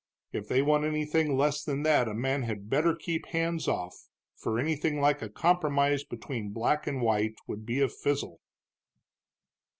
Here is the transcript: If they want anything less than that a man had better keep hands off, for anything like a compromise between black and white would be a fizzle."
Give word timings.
If 0.31 0.47
they 0.47 0.63
want 0.63 0.83
anything 0.83 1.37
less 1.37 1.63
than 1.63 1.83
that 1.83 2.07
a 2.07 2.15
man 2.15 2.41
had 2.41 2.71
better 2.71 2.95
keep 2.95 3.27
hands 3.27 3.67
off, 3.67 4.07
for 4.35 4.57
anything 4.57 4.99
like 4.99 5.21
a 5.21 5.29
compromise 5.29 6.03
between 6.03 6.49
black 6.53 6.87
and 6.87 7.03
white 7.03 7.35
would 7.45 7.67
be 7.67 7.81
a 7.81 7.87
fizzle." 7.87 8.41